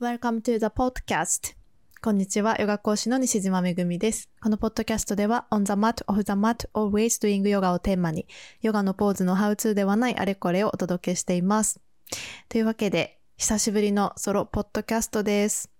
[0.00, 1.54] Welcome to the podcast.
[2.00, 4.30] こんにちは、ヨガ講師の西島めぐみです。
[4.42, 8.26] このポッドキャストでは、on the mat, off the mat, always doing yoga をテーマに、
[8.62, 11.82] ヨガのポーズの how to ではないあれこれをお届けしています。
[12.48, 15.70] というわけで、久しぶりのソロポッドキャストです。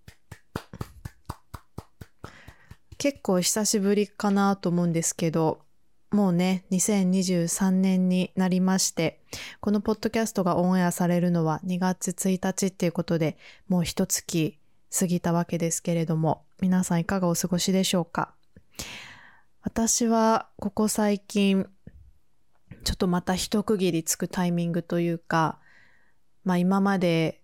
[2.98, 5.62] 結構久しぶりかなと思うんですけど、
[6.10, 9.20] もうね、2023年になりまして、
[9.60, 13.38] このポッドキャストがオンエアされるのは2月1日っていうことで、
[13.68, 14.58] もう一月
[14.98, 18.34] 過ぎたわけですけれども、皆さんいかがお過ごしでしょうか？
[19.62, 21.68] 私はここ最近、
[22.82, 25.60] ちょっとまた一区切りつくタイミングというか、
[26.44, 27.40] まあ今まで、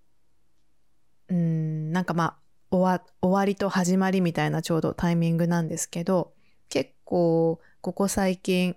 [1.28, 2.36] うん、なんかまあ
[2.70, 6.32] 終わ終わりと始まりみたいなちょうどタイミングなんですけど、
[6.68, 8.74] 結構ここ最近、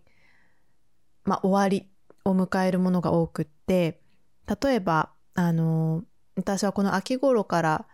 [1.23, 1.89] まあ、終わり
[2.25, 3.99] を迎えるものが多くって、
[4.61, 6.03] 例えば、あの、
[6.35, 7.87] 私はこの秋頃から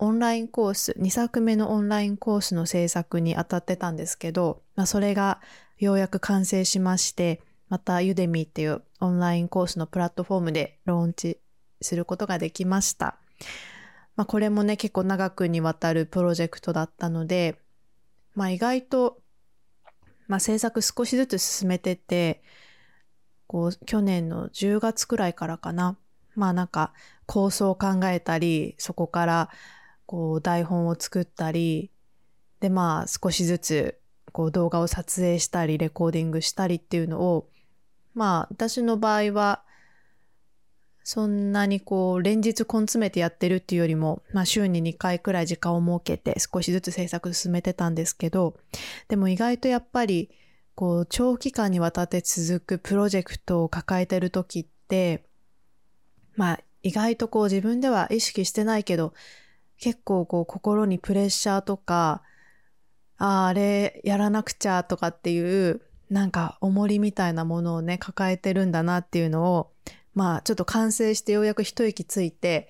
[0.00, 5.40] オンラインコース、2作目のオンラインコースの制作に当たってたんですけど、まあ、それが
[5.78, 11.38] ようやく完成しまして、またユデミーっていうオンラインコースのプラットフォームでローンチ
[11.80, 13.20] することができました。
[14.16, 17.56] まあ、これもね、結構長くにわたるプロジェクトだったので、
[18.34, 19.20] まあ、意外と
[20.30, 22.40] まあ、制作少しずつ進めてて、
[23.48, 25.98] こう、去年の10月くらいからかな。
[26.36, 26.92] まあなんか
[27.26, 29.50] 構想を考えたり、そこから
[30.06, 31.90] こう台本を作ったり、
[32.60, 33.98] でまあ少しずつ
[34.30, 37.50] こう動画を撮影したり、レコーディングしたりっていうのを、
[38.14, 39.64] まあ私の場合は
[41.12, 48.54] そんなにこう、連日根詰めてやってるっていうよりも、まあ週に2回くらい時間を設けて少しずつ制作進めてたんですけど、
[49.08, 50.30] でも意外とやっぱり、
[50.76, 55.24] こう、長期間にわたって続くプロジェクトを抱えてる時って、
[56.36, 59.12] まあ意外とこう自分では意識してないけど、
[59.80, 62.22] 結構こう心にプレッシャーとか、
[63.18, 69.72] ああ、あれやらなくちゃとかっていう、なんか重りみたいなものをね、抱えてるんだなっていうのを、
[70.14, 72.68] まあちょっと完成してようやく一息ついて、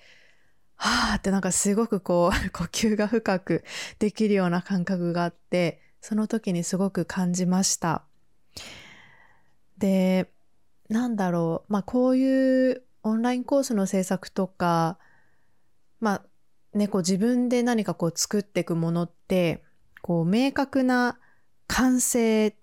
[0.77, 3.65] はーってなんかすごくこう 呼吸が深く
[3.99, 8.03] できるような感覚があって、その時にすごく感じました。
[9.79, 10.31] で、
[10.89, 11.73] なんだろう。
[11.73, 14.99] まあこういうオンラインコースの制作とか、
[16.01, 19.63] まあね、こう自分で何かこう作っていくものって、
[20.03, 21.19] こう明確な
[21.67, 22.55] 完成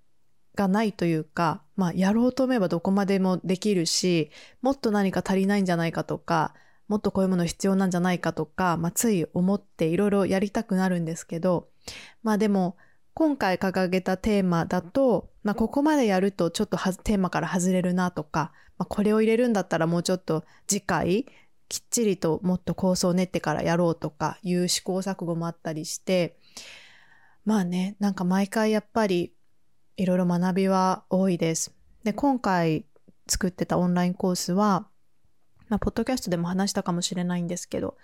[0.57, 4.31] がないというか、まあ、やろうと思えばどこまでもできるし、
[4.61, 6.53] もっと何か足りないんじゃないかとか、
[6.89, 11.69] もっとこういうもの必要なんじゃないかとか、まあ、つい思っていろいろやりたくなるんですけど、
[12.23, 12.75] まあでも、
[13.13, 21.25] 今回掲げたテーマだと、まあ、ここまでやるとちょっとテーマから外れるなとか、まあ、これを入れるんだったらもうちょっと次回、
[21.69, 26.37] きっちりともっと構想を練ってからやろうとかいう試行錯誤もあったりして、
[27.43, 29.33] まあね、なんか毎回やっぱり
[29.97, 31.73] いろいろ学びは多いです。
[32.03, 32.85] で、今回
[33.27, 34.87] 作ってたオンラインコースは、
[35.69, 37.97] まあ、ポッドキャストでも話したかもしれないんですけど、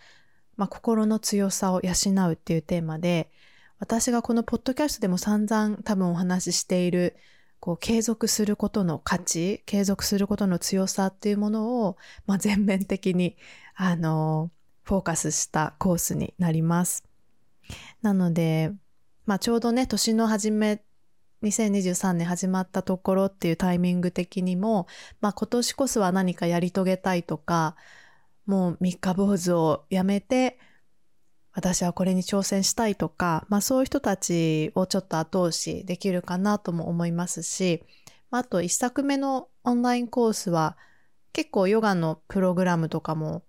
[0.57, 1.93] まあ、心の強さを養
[2.29, 3.29] うっていうテーマで、
[3.79, 7.15] 私がこのポッドキャストでも散々多分お話ししている、
[7.59, 13.37] こう、継続することの価値、継続することの強さっていうものを、まあ、全面的に、
[13.75, 14.51] あの、
[14.83, 17.03] フォーカスしたコースになります。
[18.01, 18.71] なので、
[19.25, 20.81] まあ、ちょうどね、年の初め
[21.43, 24.87] 2023年始まったところっていうタイミング的にも、
[25.21, 27.75] まあ今年こそは何かやり遂げたいとか、
[28.45, 30.57] もう三日坊主をやめて、
[31.51, 37.83] 私はこれに挑戦したいとか、まあそういう人たちをちょっと後押しできるかなとも思いますし、
[38.31, 40.77] あと一作目のオンラインコースは
[41.33, 43.43] 結構ヨガのプログラムとかも、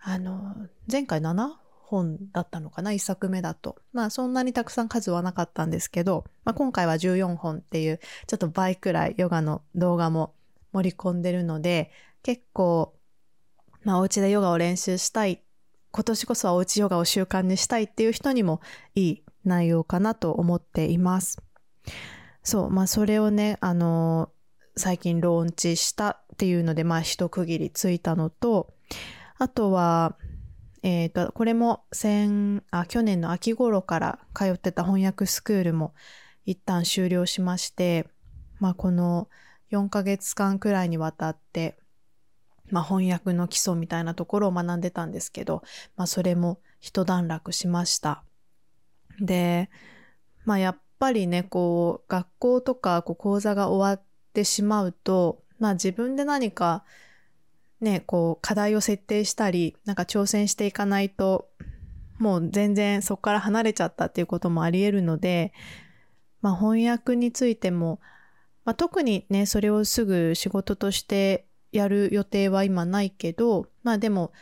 [0.00, 0.54] あの、
[0.90, 1.63] 前回 7?
[1.86, 3.76] 本だったのかな、一作目だと。
[3.92, 10.34] まあそんなにたくさん数はなかったんですけど、まあ今回は14本っていう、ちょっと倍くらいヨガの動画も
[10.72, 11.90] 盛り込んでるので、
[12.22, 12.94] 結構、
[13.82, 15.42] まあお家でヨガを練習したい、
[15.92, 18.60] 今年こそはお家ヨガを習慣にしたいっていう人にも
[18.94, 21.38] いい内容かなと思っています。
[22.42, 24.30] そう、まあそれをね、あの
[24.76, 28.74] 最近ローンチしたっていうので、まあ一区切りついたのと、
[29.38, 30.16] あとは、
[30.84, 35.94] えっ、ー、と、これも先、あ、去年の秋頃から通ってた翻訳スクールも
[36.44, 38.06] 一旦終了しまして、
[38.60, 39.30] まあこの
[39.72, 41.78] 4ヶ月間くらいにわたって、
[42.70, 45.62] まあ翻訳の基礎みたいなところを学んでたんですけど、
[45.96, 48.22] まあそれも一段落しました。
[49.18, 49.70] で、
[50.44, 56.84] まあやっぱりね、こう、学校とかこう講座が終わってしまうと、まあ自分で何か
[57.84, 61.48] ね、こう課題を設定したり、なんか挑戦していかないと、
[62.18, 65.52] もう全然そこから離れちゃったっていうこともあり得るので、
[66.42, 68.00] まあ翻訳についても、
[68.64, 74.32] まあ、特にね、それをすぐ仕事としてやる予定は今ないけど、まあでも、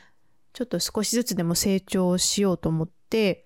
[0.52, 3.44] ちょっと少しずつでも成長しようと思って、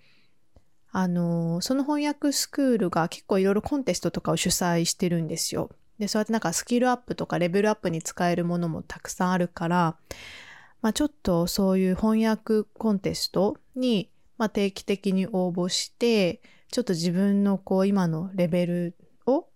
[0.90, 5.70] あの、その翻訳スクールが結構いろいろコンテストとかを主催してるんですよ。
[5.98, 9.96] で、そうやってなんかスキルアップとかレベルアップに使えるものもたくさんあるから、
[10.82, 18.96] まあちょっとそういう翻訳コンテストに、まあ定期的に応募して、ちょっと自分のこう今のレベル
[19.26, 19.48] を、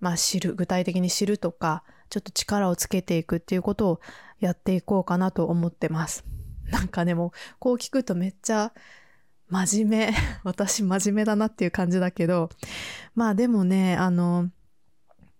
[0.00, 4.00] まあ知る、具体的に知るとか、ちょっと力をつけていくっていうことを
[4.40, 6.24] やっていこうかなと思ってます。
[6.70, 8.72] なんかでも、こう聞くとめっちゃ
[9.48, 10.14] 真面目。
[10.44, 12.50] 私真面目だなっていう感じだけど、
[13.14, 14.50] まあでもね、あの、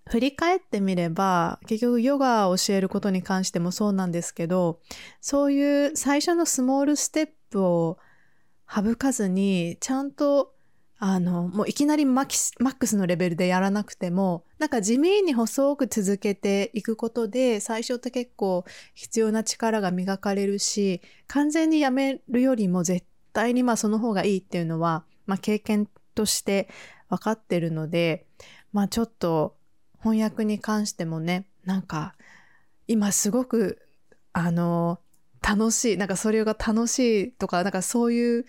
[0.08, 4.80] 振り返ってみれば、結局ヨガを教えることに関してもそうなんですけど、
[5.20, 7.98] そういう最初のスモールステップを
[8.68, 10.54] 省かずに、ちゃんと、
[10.98, 18.64] あの、もういきなりマックスのレベルでやらなくても、なんか地味に細く続けていくことで、最初って結構
[18.94, 26.68] 必要な力が磨かれるし、完全にやめるよりも絶対にまあその方がいいっていうのは、まあ経験として
[27.08, 28.26] 分かってるので、
[28.72, 29.57] まあちょっと
[30.00, 32.14] 翻訳に関してもね、なんか
[32.86, 33.80] 今すごく
[34.32, 35.00] あの
[35.42, 38.44] 楽しい、なんかそれが楽しいとか、なんかそういう、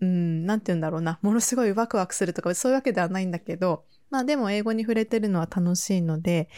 [0.00, 6.48] うん、なんて言うんだろうな、ものすごいワクワクするとかそういうわけではないんだけど、まあでも英語に触れてるのは楽しいので、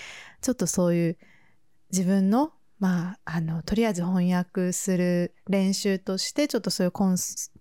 [0.41, 1.19] ちょっとそういう
[1.91, 7.17] 自分のまあ、あの、とりあえず翻訳する練習として、ちょっとそういうコン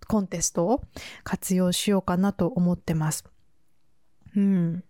[0.08, 0.82] コンテストを
[1.24, 3.24] 活用しようかなと思ってます。
[4.34, 4.82] うん。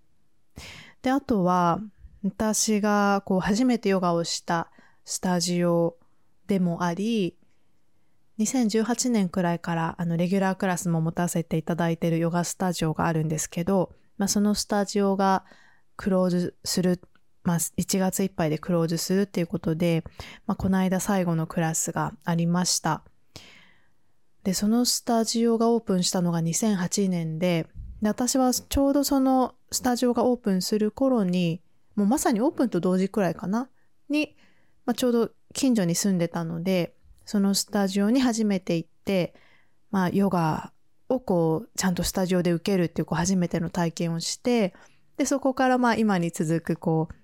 [1.02, 1.80] で、あとは、
[2.22, 4.70] 私がこう初めてヨガをした
[5.04, 5.96] スタジオ
[6.46, 7.36] でもあり、
[8.38, 15.44] 2018年くらいからあのレギュラークラスも持たせていただいているヨガスタジオがあるんですけど、まあ、そのスタジオが
[15.96, 17.00] クローズする
[17.42, 20.04] まあ、1月いっぱいでクローズするっていうことで、
[20.46, 23.02] まあ、この間最後のクラスがありました。
[24.44, 27.66] で、そのスタジオがオープンしたのが2008年で、
[28.02, 31.60] で私はちょうどそのスタジオがオープンする頃に、
[31.96, 33.68] もうまさにオープンと同時くらいかな？
[34.08, 34.36] に、
[34.86, 36.94] まあ、ちょうど近所に住んでたので、
[37.24, 39.34] そのスタジオに初めて行って、
[39.90, 40.72] まあ、ヨガ
[41.08, 44.74] をこう、ちゃんとスタジオで受けるっていうこう初めての体験をして、
[45.16, 47.14] で、そこからまあ今に続くこう、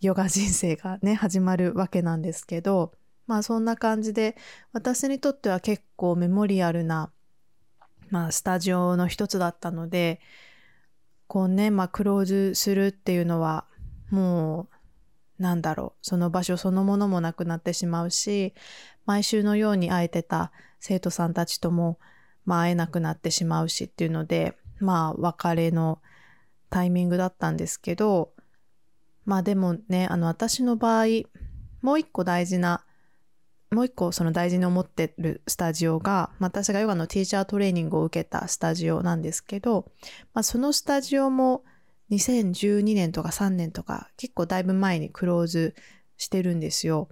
[0.00, 2.92] ヨガ人生がね、始まるわけなんですけど、
[3.26, 4.36] まあそんな感じで、
[4.72, 7.10] 私にとっては結構メモリアルな、
[8.10, 10.20] まあスタジオの一つだったので、
[11.26, 13.66] こうね、まあクローズするっていうのは、
[14.10, 14.68] も
[15.38, 18.54] う、なんだろう、その場所そのものもなくなってしまうし、
[19.04, 21.98] 毎週のように会えてた生徒さんたちとも、
[22.44, 26.00] まあ会えなくなってしまうしっていうので、まあ別れの
[26.70, 28.32] タイミングだったんですけど、
[29.24, 31.06] まあでもね、あの私の場合、
[31.82, 32.85] もう一個大事な、
[33.70, 39.90] もう一個その大事に思ってるスタジオが、私がヨガのティーチャートレーニングを受けたスタジオなんですけど、
[40.34, 41.64] まあそのスタジオも
[42.10, 45.74] 2012年とか3年とか結構だいぶ前にクローズ
[46.16, 47.08] してるんですよ。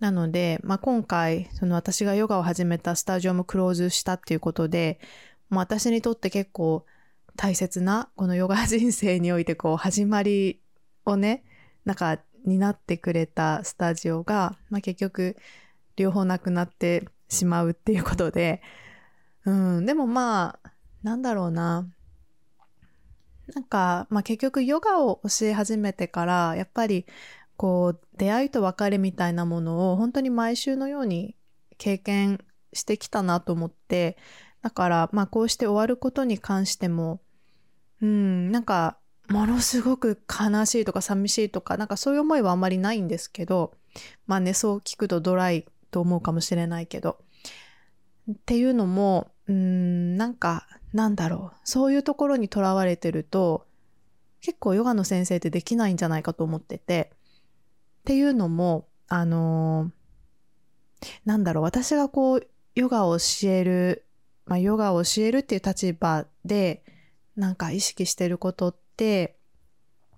[0.00, 5.00] なので、まあ、今回、その私がヨガを始めたスタジオもクローズしたっていうことで、
[5.48, 6.84] もう私にとって結構
[7.36, 10.60] 大切なこのヨガ人生においてこう始まり
[11.06, 11.44] をね、
[11.84, 15.36] なんか、になってくれたスタジオが、まあ、結局、
[15.96, 18.62] 両方なくなってしまうっていうことで、
[19.44, 20.70] うん、でもまあ、
[21.02, 21.86] なんだろうな。
[23.54, 27.06] なんか、まあ結局ヨガを教え始めてから、やっぱり、
[27.56, 31.36] こう、出会いと別れみたいなものを本当に毎週のように
[31.76, 34.16] 経験してきたなと思って、
[34.62, 37.20] だから、まあこうして終わることに関しても、
[38.00, 38.98] うん、なんか、
[39.28, 43.74] ものすごく悲しいとか寂しいとか、なんかそういう思いはあんまりないんですけど、
[44.26, 47.18] まあね、そう聞くとドライと思うかもしれないけど。
[48.28, 51.56] っていうのも、うん、なんか、なんだろう。
[51.62, 53.68] そういうところにとらわれてると、
[54.40, 57.12] 結構ヨガの先生ってできないんじゃないかと思ってて。
[58.00, 61.64] っていうのも、あのー、なんだろう。
[61.64, 64.04] 私がこう、ヨガを教える、
[64.46, 66.82] まあ、ヨガを教えるっていう立場で、
[67.36, 69.36] なんか意識してることって、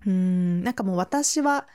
[0.07, 1.67] うん、なんかもう私は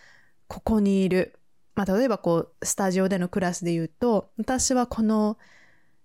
[0.49, 1.39] ここにいる。
[1.75, 5.39] まあ、例えばこう、スタジオでのクラスで言うと、私はこの、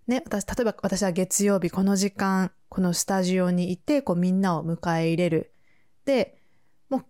[0.07, 5.51] ね、私、例えば私は月曜日この時間、このスタジオにいて、こうみんなを迎え入れる。
[6.05, 6.37] で、
[6.89, 7.05] もう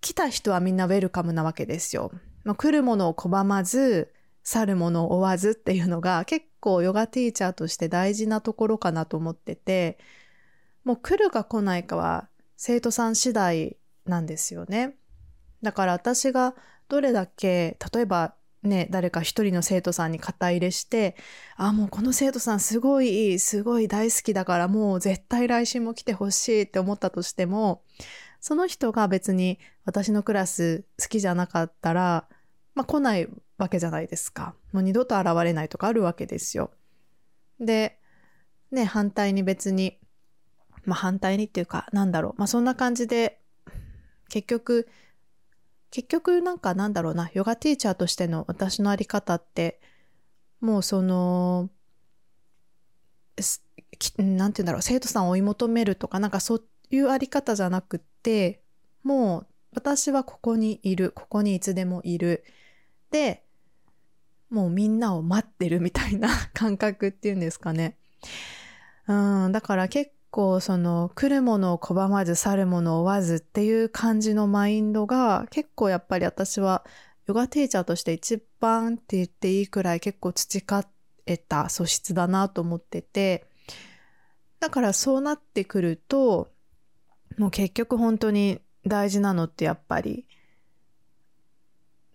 [0.00, 2.12] 来た人はみんなウェルカムなわけですよ。
[2.44, 4.12] まあ、来るものを拒まず、
[4.48, 9.98] 去るものを追わずっていうのが結構ヨガティーチャーとして大事なところかなと思ってて、
[10.84, 13.76] もう来るか来ないかは生徒さん次第
[14.06, 14.96] なんですよね。
[15.62, 16.54] だから私が
[16.88, 21.16] どれだけ、例えばね、誰か一人の生徒さんに肩入れして、
[21.56, 27.82] あ、もうこの生徒さんすごいいい、すごい大好きだからもう絶対来週も来てほしいって思ったとしても、
[28.40, 32.28] その人が別に私のクラス好きじゃなかったら、
[32.74, 33.28] まあ来ない
[33.58, 34.54] わけじゃないですか。
[34.72, 36.70] もう二度と現れないとかあるわけですよ。
[37.60, 37.98] で、
[38.70, 39.98] ね、反対に別に、
[40.84, 42.34] まあ反対にっていうか、なんだろう。
[42.38, 43.40] まあそんな感じで、
[44.28, 44.88] 結局、
[45.90, 49.80] 結局なんかなんだろうな、ヨガティーチャーとしての私のあり方って、
[50.60, 51.70] もうその、
[54.18, 58.60] なんて言うんだろう、生徒さんを追い求めるとか、なんかそういうあり方じゃなくって、
[59.02, 62.44] もう私はここにいる、ここにいつでもいる。
[63.10, 63.44] で、
[64.50, 67.96] もうみんなを待ってるみたいな 感覚っていうんですかね。
[69.06, 76.84] うん、だから結構その来るものを拒まず去るものを追わずっていう感じのマインドが結構やっぱり私は
[77.26, 80.84] ヨガティーチャーとして一番って言っていいくらい結構培
[81.26, 83.46] えた素質だなと思ってて。
[84.60, 86.50] だからそうなってくると
[87.36, 90.26] もう結局本当に大事なのってやっぱり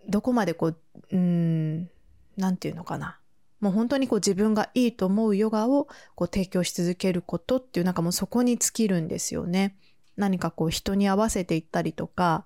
[0.09, 0.77] どこまでこう
[1.11, 1.89] うん
[2.35, 3.19] なんていうのかな。
[3.63, 9.77] もう本当にこう自分がいいと思うヨガをこう提供し続けることっていうなんかもうそこに尽きるんですよね。
[10.17, 12.43] 何かこう人に合わせていったりとか、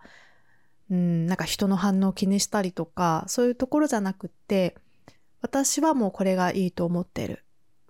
[0.91, 4.75] うん、なんか人の反応を気にしたりとか、そういうところじゃなくって、
[5.41, 7.43] 私はもうこれがいいと思ってる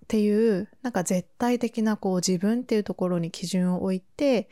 [0.05, 4.49] っていう、なんか絶対的なこう自分っていうところに基準を置いて、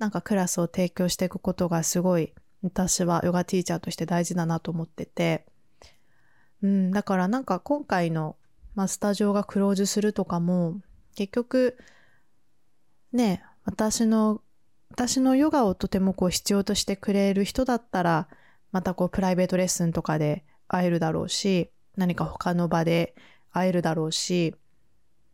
[0.00, 5.46] なんかクラスを提供していくことがすごい私はヨガティーチャーとして大事だなと思ってて、
[6.66, 8.34] うん、だからなんか今回の、
[8.74, 10.80] まあ、スタジオがクローズするとかも、
[11.14, 11.78] 結局、
[13.12, 14.42] ね、私の、
[14.90, 18.26] 私のヨガをとてもこう必要としてくれる人だったら、
[18.72, 23.14] またこうプライベートレッスンとかで会えるだろうし、何か他の場で
[23.52, 24.56] 会えるだろうし、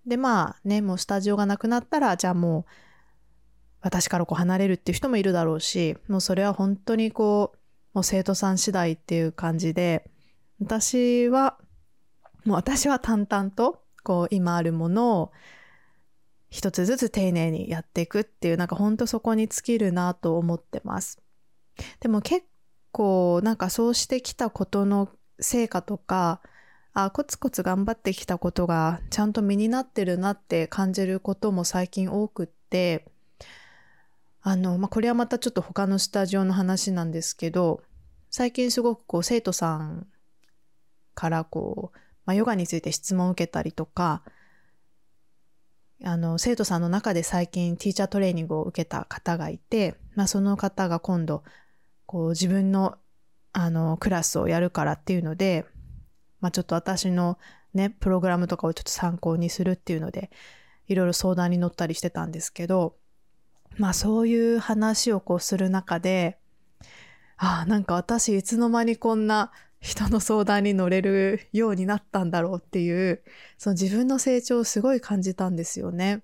[0.07, 2.65] でまあね、もうスタジオがなくなったら、じゃあもう
[3.81, 7.59] 私からこう離れるっていう人もいるだろうし、もうそれは本当にこう、
[7.95, 10.12] もう生徒さん次第っていう感じで、
[10.65, 11.59] 私は、
[12.45, 15.33] もう私は淡々と、こう今あるものを
[16.51, 21.21] 一つずつ丁寧にやっていくっていう、なんかほんとそこに尽きるなと思ってます。
[22.01, 22.47] でも結
[22.91, 25.09] 構なんかそうしてきたことの
[25.41, 26.41] 成果とか、
[26.95, 33.07] あ、コツコツ頑張ってきたことがちゃんと身になってるなって感じることも最近多くって、
[34.43, 37.83] あの、まあ、これはまたちょっと他のスタジオの話なんですけど、
[38.31, 40.07] 最近すごくこう生徒さん
[41.15, 44.23] からこう、まあ、ヨガについて質問を受けたりとか、
[46.05, 51.45] あの、生徒さんの中で最近ティーチャートレーニングを受けた方がいて、まあ、その方が今度、
[52.07, 52.97] こう自分の、
[53.53, 55.65] あの、クラスをやるからっていうので、
[56.41, 57.39] まあ、ちょっと私の
[57.75, 60.31] ね、プログラムとかをちょっと参考にするっていうので、
[60.89, 62.97] いろいろ相談に乗ったりしてたんですけど、
[63.79, 66.39] まあそういう話をこうする中で、
[67.37, 73.23] ああ、なんか私いつの間にこんな人の相談に乗れるようになったんだろうっていう、
[73.59, 76.23] その自分の成長をすごい感じたんですよね。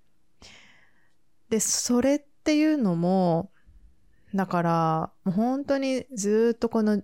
[1.50, 3.50] で、それっていうのも、
[4.32, 7.02] だから、もう本当にずっとこの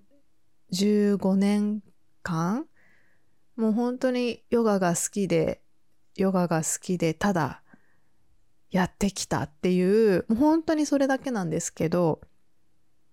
[0.73, 1.83] 15年
[2.23, 2.67] 間、
[3.57, 5.61] もう本当にヨガが好きで、
[6.15, 7.63] ヨガが好きで、ただ
[8.71, 12.21] やってきたっていう、もう本当にそれだけなんですけど、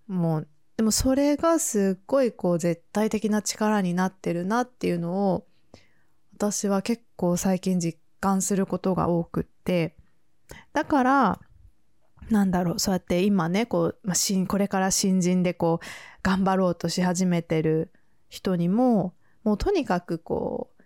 [0.06, 0.48] もう
[0.82, 5.46] でもそれがすっごいこう絶対的な力になってるなっていうのを
[6.34, 9.96] 私は結構最近実感することが多くって、
[10.74, 11.40] だから、
[12.32, 15.86] なんだろう、そうやって今ね、こう、まあ、これから新人でこう、
[16.24, 17.92] 頑張ろうとし始めてる
[18.28, 20.84] 人にも、もうとにかくこう、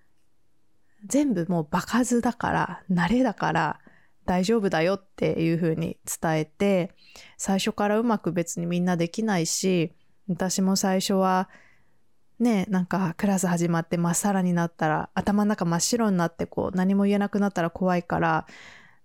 [1.07, 3.79] 全部もう場数だから、慣れだから、
[4.25, 6.91] 大丈夫だよっていうふうに伝えて、
[7.37, 9.93] 最初からうまく別にみんなできないし、
[10.27, 11.49] 私も最初は、
[12.39, 18.45] ね、なんかクラス始まってまっさらになったら、頭の中真っ白になってこう何も言えなくなったら怖いから、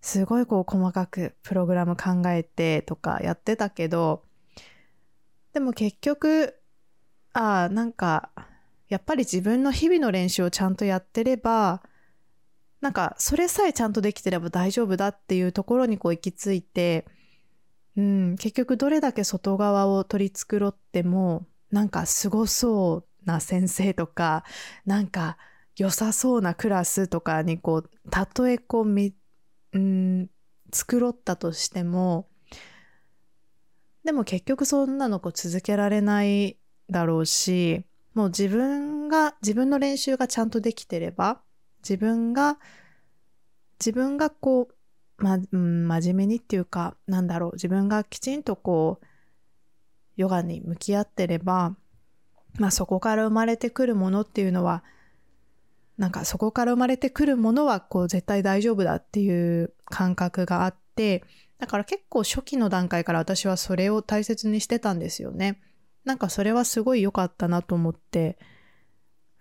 [0.01, 4.25] すごいこう細かくプログラム考えてとかやってたけど、
[5.53, 6.57] でも結局、
[7.33, 8.31] ああ、なんか、
[8.89, 11.83] やっぱり自分の日々の練習をちゃんとやってれば、
[12.81, 17.07] なんかそれさえちゃんとできてれば大丈夫だっていうところにこう行き着いて、
[17.97, 24.45] うん、結局どれだけ外側を取り繕ってもなんかすごそうな先生とか、
[24.85, 25.37] なんか
[25.77, 29.15] 良さそうなクラスとかにこう、たとえこう、み、
[29.73, 30.29] うん、
[30.73, 32.29] 作ろったとしても、
[34.05, 36.59] でも結局そんなのこう続けられない
[36.89, 37.85] だろうし、
[38.15, 41.41] もう自分が、自分の練習がちゃんとできてれば、
[41.83, 42.59] 自分が、
[43.79, 44.75] 自分がこう、
[45.23, 49.07] ま、うん、真面目にっていうか、なんだろう、自分がきちんとこう、
[50.17, 51.77] ヨガに向き合ってれば、
[52.59, 54.83] まあそこから生まれてくるものっていうのは、
[55.97, 61.25] なんかそこから生まれてくるものはこう絶対大丈夫だっていう感覚があって、
[61.59, 65.61] だから結構初期の段階から私はそれを大切にしてたんですよね。
[66.05, 68.39] なんかそれはすごい良かったなと思って、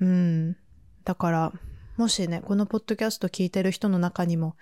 [0.02, 0.58] うん。
[1.06, 1.54] だから、
[2.00, 4.56] もしね、このポッドキャスト聞いてる人の中にも、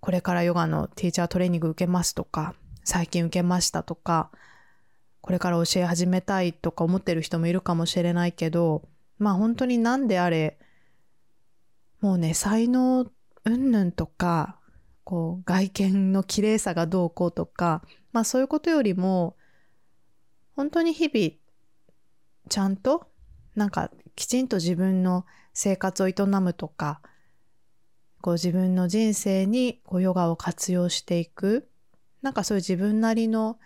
[0.00, 4.32] これからヨガのティーチャートレーニング受けますとか、最近受けましたとか、
[5.20, 8.82] これから教え始めたいとか思ってる人もいるかもしれないけど、
[9.20, 10.58] まあ本当になんであれ、
[12.00, 13.08] もうね、才能
[13.44, 14.58] 云々とか、
[15.04, 19.36] こう外見の綺麗さがどうこうとか、まあそういうことよりも、
[20.56, 21.36] 本当に日々、
[22.48, 23.06] ちゃんと、
[23.54, 25.24] なんかきちんと自分の
[25.58, 27.00] 生活を営むとか、
[28.20, 31.68] こう自分の人生にこうヨガを活用していく、
[32.22, 33.58] なんかそういう自分なりの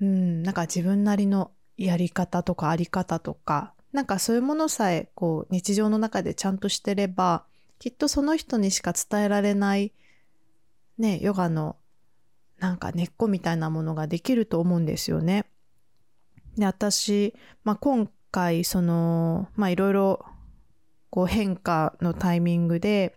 [0.00, 7.46] うん、なんか自分なりのやり方とかあり方とか、なんかそういうものさえこう日常の中でちゃんとしてれば、
[7.80, 9.92] きっとその人にしか伝えられない
[10.98, 11.74] ね、ヨガの
[12.60, 15.46] なんか根っこみたいなものができると思うんですよね。
[16.56, 20.24] で、私、まあ、今回その、まあいろいろ
[21.12, 23.14] こう変化のタイミングで、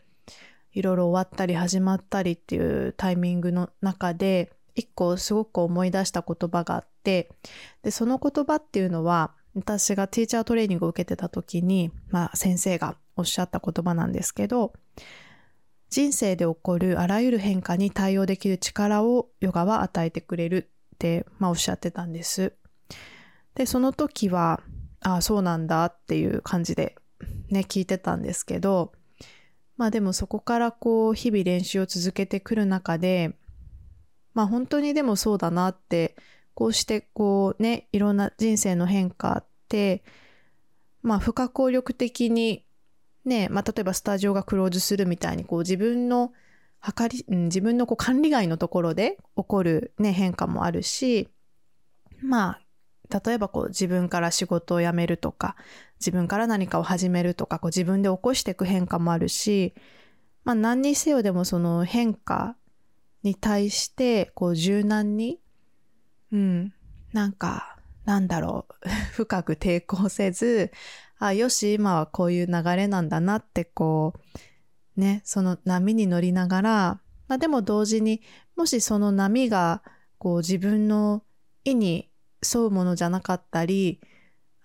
[0.73, 7.31] いろいろ終わったり始まったりっていうタイミングの中で、一個すごく思い出した言葉があって、
[7.83, 14.73] で、その言葉っていうのは、私がティーチャートレーニングを受けてた時に、まあ先生がおっしゃった言葉なんですけど、
[15.89, 22.51] 人生で起こるあらゆる変化に対応できる力をヨガは与えてくれるって、まあおっしゃってたんです。
[23.53, 24.59] で、その時は、
[24.99, 26.97] ああ、そうなんだっていう感じで
[27.49, 28.93] ね、聞いてたんですけど、
[29.77, 33.35] まあでもそこからこう日々練習を続けてくる中で、
[34.33, 36.15] まあ本当にでもそうだなって、
[36.53, 40.03] こうしてこうね、いろんな人生の変化って、
[41.01, 42.65] まあ不可抗力的に
[43.25, 46.31] ね、まあ例えばスタジオがクローズするみたいにこう自分の
[46.79, 51.29] 測り、うん、自分のこう管理外のところで起こるね、変化もあるし、
[52.21, 52.61] まあ
[53.23, 55.55] 例えばこう自分から仕事を辞めるとか、
[55.99, 59.73] 自分から何かを始めるとか、こう自分で起こしていく変化もあるし、
[60.43, 62.55] まあ何にせよでもその変化
[63.23, 65.39] に対して、こう柔軟に、
[66.31, 66.73] うん、
[67.13, 70.71] なんか、なんだろう、 深く抵抗せず、
[71.17, 74.13] あ、よし、今はこういう流れなんだなって、こ
[74.97, 78.21] う、ね、その波に乗りながら、まあでも同時に、
[78.55, 79.81] もしその波が、
[80.17, 81.23] こう自分の
[81.63, 82.09] 意に
[82.41, 83.99] 沿うものじゃなかったり、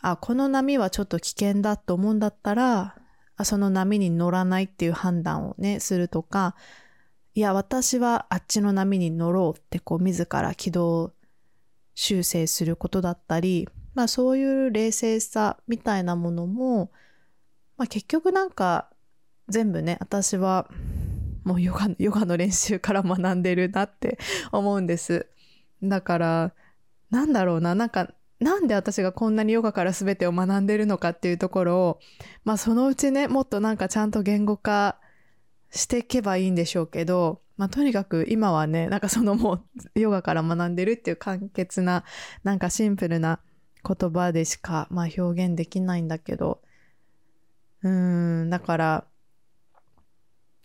[0.00, 2.96] あ、この波はちょっと危険だと思うんだったら、
[3.44, 6.56] その波に乗らないっていう判断をね、するとか、
[7.34, 11.12] いや、私はあっちの波に乗ろうってこう自ら軌道
[11.94, 16.90] 修正することだったり、まあそういう冷静さみたいなものも、
[17.76, 18.90] まあ結局なんか
[19.48, 20.68] 全部ね、私は
[21.44, 24.18] もうヨガヨガの練習から学んでるなって
[24.52, 25.26] 思うんです。
[25.82, 26.54] だから、
[27.10, 32.00] なんだろうな、なんか、なんで私がこんなにヨガから全てを学んでるのかっていうところを、
[32.44, 34.98] まあそのうちね、もっとなんかちゃんと言語化
[35.70, 39.62] していけばいいんでしょうけど、まあ、とにかく今はね、なんかそのも
[39.94, 42.04] うヨガから学んでるっていう簡潔な、
[42.42, 43.40] なんかシンプルな
[43.86, 46.62] 言葉でしか、まあ、表現できないんだけど、
[47.82, 49.04] うーん、だから、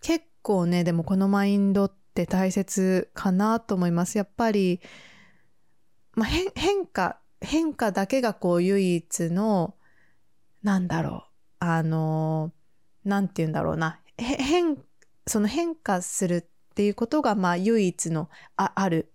[0.01, 4.17] 結構ね、でもこのマインドって大切かなと思います。
[4.17, 4.79] やっぱり、
[6.13, 9.75] まあ、変化、変化だけがこう唯一の、
[10.63, 11.27] なんだろ
[11.61, 12.51] う、あの、
[13.03, 14.77] なんて言うんだろうな、変
[15.27, 19.11] その変化するっていうことが、まあ、唯一のあある、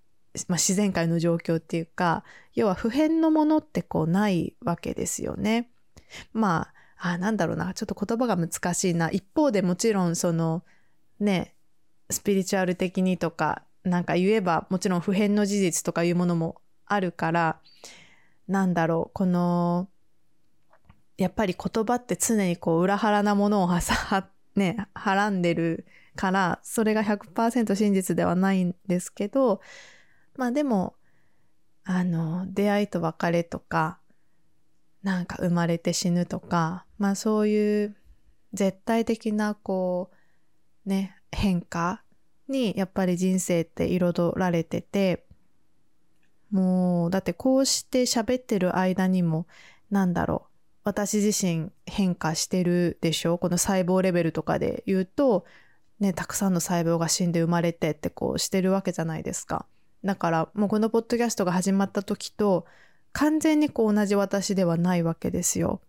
[0.49, 5.71] まあ、自然界の状況っていうか、要は普遍のものってこうないわけですよね。
[6.33, 9.11] まあ、あ、なんだろうな、ちょっと言葉が難しいな。
[9.11, 10.65] 一方でもちろんその、
[11.21, 11.55] ね、
[12.11, 17.61] スピリチュアル的にとか、なんか言えばもちろん普遍の事実とかいうものもあるから、
[18.51, 19.89] なんだろう、この、
[21.17, 25.87] やっぱり言葉って常にこう裏腹なものをはさ、ね、はらんでる
[26.17, 29.61] から、それが100%真実ではないんですけど、
[30.37, 30.97] まあでも、
[31.85, 34.01] あの、出会いと別れとか、
[35.05, 37.97] なんか生まれて死ぬとか、まあそういう
[38.53, 40.11] 絶対的なこ
[40.85, 42.03] う、ね、変化
[42.49, 45.30] にやっぱり人生って彩られてて、
[46.51, 49.47] もう、だってこうして喋ってる間にも、
[49.91, 50.51] なんだろう、
[50.85, 53.39] 私自身変化してるでしょ？
[53.39, 55.45] この細胞レベルとかで言うと、
[55.99, 59.67] ね、たくさんの細胞が死んで生まれてってこうしてるわけじゃないですか。
[60.03, 62.65] だからもうこのポッドキャストが始まった時と
[63.13, 65.83] 完全にこう同じ私ではないわけですよ。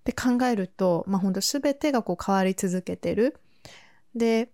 [0.00, 3.36] って考えると、まあ本当全てがこう変わり続けてる。
[4.16, 4.50] で、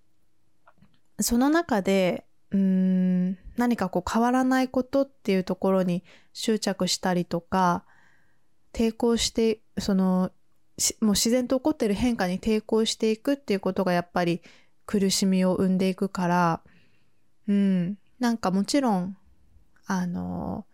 [1.19, 7.85] その中で、うーん、何かこう変わらないことっていうところに執着したりとか、
[8.73, 10.31] 抵抗して、その、
[11.01, 14.41] もう自然と起こってる変化に抵抗していくっていうことがやっぱり
[14.87, 16.61] 苦しみを生んでいくから、
[17.49, 19.17] うん、なんかもちろん、
[19.87, 20.67] あの、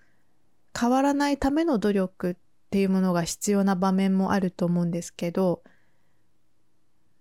[0.78, 2.36] 変わらないための努力っ
[2.70, 5.62] ていうものが必要な場面もあると思うんですけど、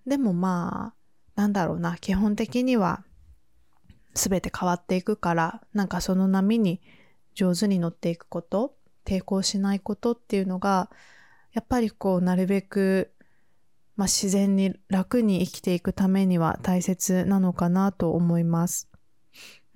[0.06, 3.04] でもまあ、なんだろうな、基本的には
[4.16, 6.82] 全て変わっていくから、なんかその波に
[7.36, 8.76] 上手に乗っていくこと、
[9.06, 10.90] 抵抗しないことっていうのが、
[11.54, 13.12] やっぱりこう、なるべく、
[13.96, 18.90] まあ、自然に楽に生きていくためには大切なのかなと思います。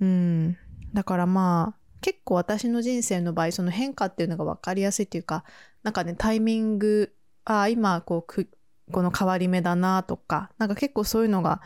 [0.01, 0.57] うん。
[0.93, 5.43] だからまあ、結構私の人生の場合、その変化っていうのが分かりやすいっていうか、
[5.83, 7.13] なんかね、タイミング、
[7.45, 8.47] ああ、今、こう、
[8.91, 11.61] この変わり目だなとか、なんか結構そういうのが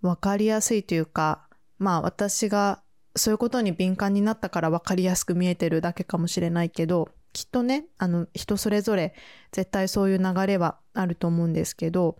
[0.00, 1.45] 分かりやすいというか、
[1.78, 2.82] まあ私が
[3.14, 9.14] そういうことに敏感になったから分かりやすく見えてるだけかもしれないけど、きっとね、あの、人それぞれ
[9.52, 12.16] 絶対そういう流れはあると思うんですけど、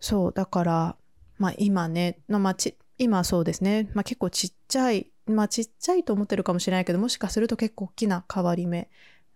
[0.00, 0.96] そう、だから、
[1.38, 8.88] まあ今ね、まあち、今そうですね、まあ結構ちっちゃい、まあちっちゃいと思ってるかもしれないけど、もしかすると結構大きな変わり目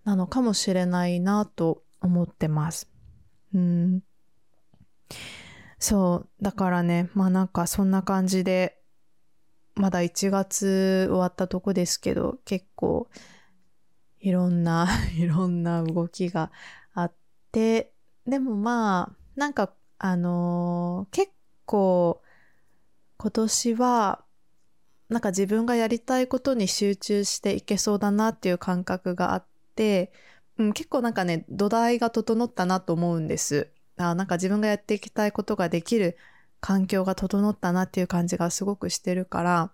[0.04, 2.88] なのかもしれないなと思ってます。
[3.54, 4.02] うん。
[5.78, 8.79] そう、だからね、まあなんかそんな感じで、
[9.80, 13.08] まだ1月終わったとこですけど、結構
[14.20, 16.52] いろんな いろんな動きが
[16.92, 17.12] あっ
[17.50, 17.94] て、
[18.26, 21.32] でもまあ、なんか、あのー、結
[21.64, 22.22] 構
[23.16, 24.22] 今年は、
[25.08, 30.12] なんか自分がやりたいことに集中していけそうだなっていう感覚があって、
[30.58, 33.72] うん、結構なんかね、土台が整ったなと思うんです。
[33.96, 36.18] あなんか自分がやっていきたいことができる
[36.60, 39.70] 環境が整ったなっていう感じがすごくしてるから、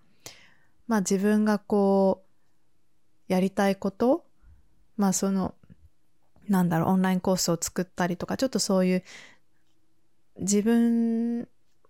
[0.86, 2.22] まあ自分がこ
[3.28, 4.24] う、やりたいこと、
[4.96, 5.54] まあその、
[6.48, 9.04] なんだろう、オンラインコースを作ったりとか、ちょっとそういう
[10.38, 11.48] 自分、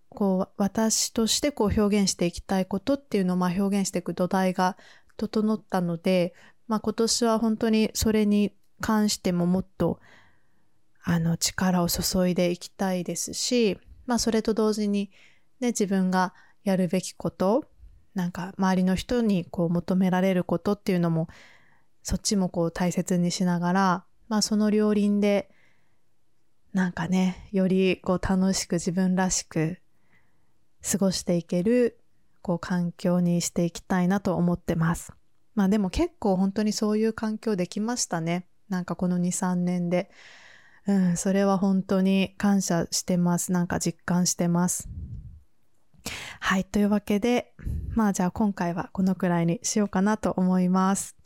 [0.09, 4.77] こう、私としてこう表現していきたいことっていうのをまあ表現していく土台が
[5.17, 6.35] 整ったので、
[6.69, 10.01] まあ今年は本当にそれに関してももっと、
[11.03, 15.11] あの、力を注いでいきたいですし、まあそれと同時に
[15.61, 17.65] ね、自分がやるべきこと、
[18.15, 21.29] なんか周りの人にこう求められることっていうのも、
[22.03, 25.51] そっちもこう大切にしながら、まあその両輪で、
[26.73, 29.79] なんかね、よりこう楽しく自分らしく
[30.83, 31.99] 過ごしていける、
[32.43, 35.13] こう環境にしていきたいなと思ってます。
[35.55, 38.47] まあでも結構本当にそういう環境できましたね。
[38.69, 40.11] なんかこの2、3年で。
[40.87, 43.53] うん、それは本当に感謝してます。
[43.53, 44.89] なんか実感してます。
[46.41, 46.65] はい。
[46.65, 47.53] というわけで、
[47.95, 51.17] まあじゃあ今回はこのくらいにしようかなと思います。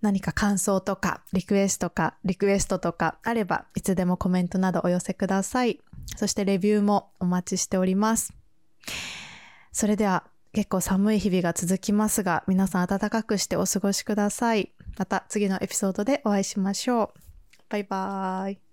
[0.00, 5.80] 何か感想とか、リクエストか、リクエストとかあれば、いつでもコメントなどお寄せください。
[6.16, 8.32] そしてレビューもお待ちしております。
[9.72, 14.72] それでは、結構寒い日々が続きますが、皆さん暖かくしてお過ごしください。
[14.96, 17.20] また次のエピソードでお会いしましょう。
[17.68, 18.67] バイバーイ。